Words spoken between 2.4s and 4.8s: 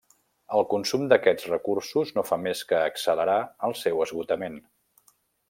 més que accelerar el seu esgotament.